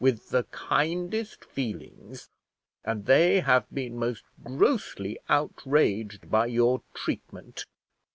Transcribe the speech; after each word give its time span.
"With 0.03 0.29
the 0.29 0.45
kindest 0.45 1.45
feelings; 1.45 2.27
and 2.83 3.05
they 3.05 3.41
have 3.41 3.69
been 3.71 3.99
most 3.99 4.23
grossly 4.43 5.19
outraged 5.29 6.31
by 6.31 6.47
your 6.47 6.81
treatment." 6.95 7.67